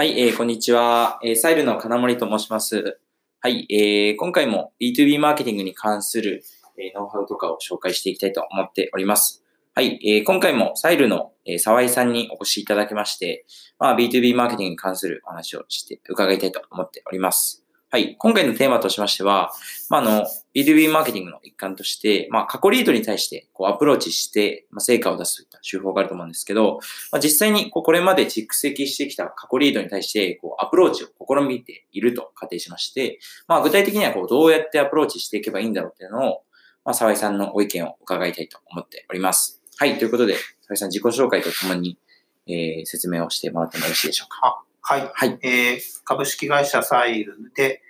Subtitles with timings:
[0.00, 1.18] はい、えー、こんにちは。
[1.22, 2.98] えー、サイルの金森と申します。
[3.42, 6.42] はい、えー、今回も B2B マーケティングに関する、
[6.78, 9.44] えーノウハウとかを紹介していきたいと思っております。
[9.74, 13.44] はい、えー、今回もサイルの、えー、沢井さんにお越しいただきまして、
[13.78, 17.66] まあ、B2B マーケティングに関するお話をして伺いたいと思っております。
[17.92, 19.50] はい、今回のテーマとしましては、
[19.88, 26.78] まあ、あの、B2B マーケティングの一環として、まあ、過去リードに対して、こう、アプローチして、まあ、成果を出すといった手法があると思うんですけど、
[27.10, 36.42] まあ、実際にこうこれまで蓄積してきた過去リードに対してこうアプローチを試みていると仮定しまして、まあ、具体的にはこうどうやってアプローチしていけばいいんだろうっていうのを、
[36.84, 39.60] まあ、沢井さんのご意見を伺いたいと思っております。
[39.78, 41.98] はい、ということで、沢井さん自己紹介とともに、
[42.46, 44.62] えー説明をしてもらってもよろしいでしょうか。
[44.90, 45.10] はい。
[45.14, 45.38] はい。
[45.42, 47.80] えー株式会社サイルで、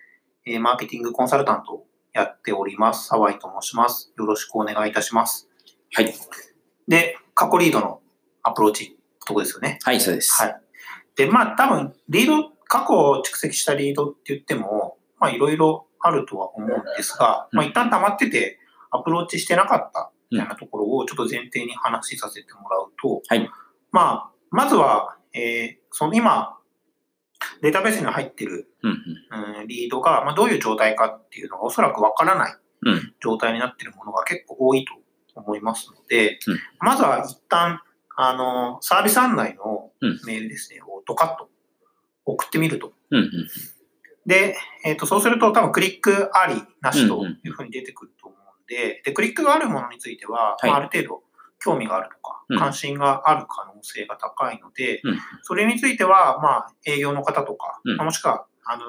[0.44, 3.06] えーマーケティングコンサルタントをやっております。
[3.06, 4.12] 沢井と申します。
[4.18, 5.48] よろしくお願いいたします。
[5.94, 6.12] はい。
[6.88, 8.02] で、過去リードの
[8.42, 9.78] アプローチとこですよね。
[9.82, 10.42] はい、そうです。
[10.42, 10.60] はい。
[11.16, 18.58] で、まあ多分、リード、過去蓄積したリードって言っても、まあいろいろあるとは思うんですが、うんまあ一旦溜まってて
[18.90, 23.50] アプローチしてなかったみたいなところをちょっと前提に話しさせてもらうと、はい
[23.90, 26.59] まあ、まずは、えーその今、
[27.62, 28.90] データベースに入ってる、うん、
[29.60, 32.56] うん、リードが、まあ、どういう状態かっていうのがおそらくわからない。
[33.20, 34.94] 状態になっているものが結構多いと
[35.34, 37.82] 思いますので、うんまずは一旦、
[38.16, 41.48] あの、サービス案内のうんメールですね、をドカッと
[42.24, 42.92] 送ってみると。
[43.10, 43.30] うん、うん。
[44.26, 51.22] で、えっ、と、そうすると多分クリックあり、なしというふうに出てくると思うんで、で、クリックがあるものについては、はいまあ、ある程度
[51.60, 55.18] 興味があるとかうん、関心がある可能性が高いので、うん。
[55.42, 57.96] それについては、まあ、営業の方とか、うん。
[57.96, 58.82] まあもしくは、あの、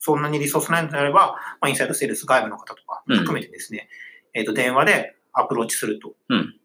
[0.00, 3.18] そんなにリソースないのであれば、まあ、インサイドセールス外部の方とかうん。
[3.18, 3.88] 含めてですね、
[4.34, 6.14] えっ、と、電話でアプローチすると。
[6.28, 6.56] うん。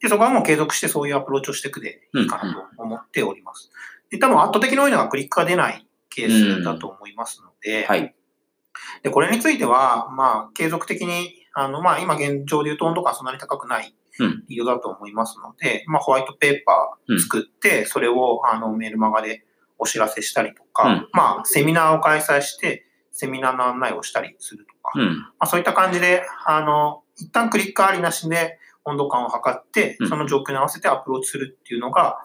[0.00, 3.70] で、そこはもう継続してそういうアプローチをしていくでいいかなと思っております。
[4.10, 8.14] で、多分圧倒的に多いのはクリックが出ないケースだと思いますので、はい。
[9.02, 14.44] で、これについては、まあ、継続的に、あの、まあ、今現状で言うと温度感そんなに高くないうん。
[14.48, 19.44] 理由だと思いますので、まあ、ホワイトペーパー作って、それを、あの、メールマガで
[19.78, 25.26] お知らせしたりとか、うんまあ、セミナーを開催して、セミナーの案内をしたりするとか、まうん。
[25.38, 32.18] あ、そういった感じで、あの、一旦クリックありなしで温度感を測ってうん、その状況に合わせてアプローチするっていうのが、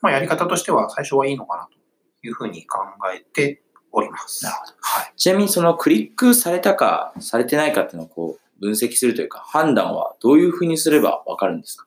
[0.00, 2.78] まあ、やり方としては最初はいいのかなというふうに考
[3.14, 4.44] えております。
[4.44, 5.12] なるほどはい。
[5.16, 11.86] ちなみにそのクリックされたか、されてないかっていうのをこう、分析するというか、判断はどういうふうにすればわかるんですか？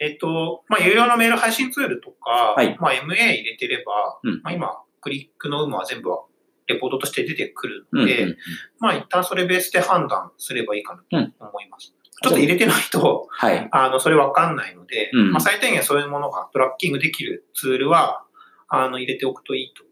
[0.00, 6.24] えっと、まあ、有料のメール配信ツールとか、はいまあ、MA 入れてれば、うんまあ、今、クリックの有無は全部は
[6.68, 8.00] レポートとして出てくるうん。
[8.02, 8.36] うんので、
[8.78, 11.94] まあ、一旦それベースで判断すればいいかなうんと思います。
[12.22, 13.68] ちょっと入れてないと、はい。
[13.72, 18.24] あの、それわかんないので、うんまあ、最低限そういうものがトラッキングできるツールは、
[18.68, 19.84] あの、入れておくといいと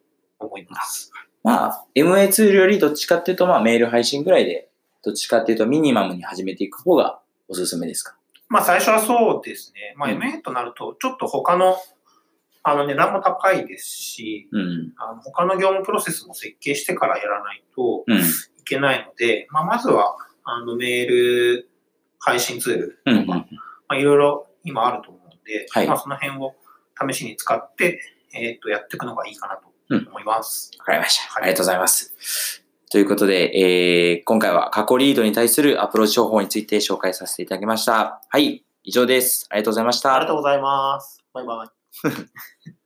[0.44, 1.12] 思います。
[1.42, 4.68] まあ、MA ツールよりどっちかっていうと、まあ、メール配信ぐらいで、
[5.06, 8.16] どっちかっていうとミニマムに始めていく方がおすすめですか？
[8.48, 9.94] まあ、最初はそうですね。
[9.96, 11.76] まあ、うん MA となると、ちょっと他の、
[12.64, 14.92] あの、値段も高いですし、うん。
[14.96, 18.18] あの他の業務プロセスも設計してからやらないとうん。
[18.18, 18.20] い
[18.64, 21.68] けないので、まあ、まずは、あの、メール
[22.18, 23.26] 配信ツールうん。
[23.26, 23.46] とか、ま
[23.88, 26.56] あ、いろいろ今あると思うので、はいまあ、その辺を
[27.08, 28.00] 試しに使って、
[28.34, 30.72] えっ、と、やっていくのがいいかなと思います。
[30.80, 31.32] わかりました。
[31.34, 32.65] はいありがとうございます。
[32.90, 38.22] ということで、えー、今回は過去リードに対するアプローチ方法について紹介させていただきました。
[38.28, 38.64] はい。
[38.84, 39.46] 以上です。
[39.50, 40.14] ありがとうございました。
[40.14, 41.24] ありがとうございます。
[41.32, 42.85] バイバイ。